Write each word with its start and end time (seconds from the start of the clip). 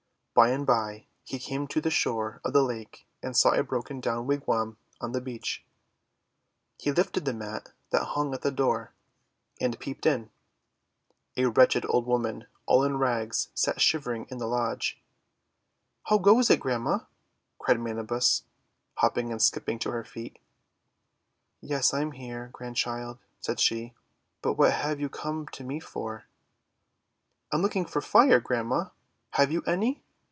By 0.33 0.51
and 0.51 0.65
by 0.65 1.07
he 1.25 1.37
came 1.37 1.67
to 1.67 1.81
the 1.81 1.89
shore 1.91 2.39
of 2.45 2.53
the 2.53 2.63
lake 2.63 3.05
and 3.21 3.35
saw 3.35 3.51
a 3.51 3.61
broken 3.61 3.99
down 3.99 4.27
wigwam 4.27 4.77
on 5.01 5.11
the 5.11 5.19
beach. 5.19 5.63
He 6.79 6.89
lifted 6.93 7.25
the 7.25 7.33
mat 7.33 7.73
that 7.89 8.01
hung 8.15 8.33
at 8.33 8.41
the 8.41 8.49
door, 8.49 8.93
and 9.59 9.77
peeped 9.77 10.03
280 10.03 10.31
THE 11.35 11.41
WONDER 11.41 11.41
GARDEN 11.41 11.43
in. 11.43 11.43
A 11.49 11.51
wretched 11.51 11.85
old 11.93 12.07
woman, 12.07 12.47
all 12.65 12.83
in 12.85 12.97
rags, 12.97 13.49
sat 13.53 13.81
shivering 13.81 14.25
in 14.29 14.37
the 14.37 14.47
lodge. 14.47 14.99
'How 16.05 16.17
goes 16.17 16.49
it, 16.49 16.61
Grandma?' 16.61 16.99
cried 17.59 17.79
Manabus, 17.81 18.43
hopping 18.95 19.33
and 19.33 19.41
skipping 19.41 19.79
to 19.79 19.91
her 19.91 20.05
feet. 20.05 20.39
;Yes, 21.59 21.93
I'm 21.93 22.13
here, 22.13 22.49
Grandchild," 22.53 23.19
said 23.41 23.59
she. 23.59 23.93
"But 24.41 24.53
what 24.53 24.71
have 24.71 24.97
you 25.01 25.09
come 25.09 25.47
to 25.49 25.65
me 25.65 25.81
for?' 25.81 26.23
''I'm 27.51 27.61
looking 27.61 27.85
for 27.85 28.01
Fire, 28.01 28.39
Grandma; 28.39 28.89
have 29.31 29.51
you 29.51 29.61
any?" 29.67 30.01